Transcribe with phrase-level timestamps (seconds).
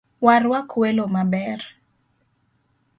[0.25, 1.59] Warwak welo maber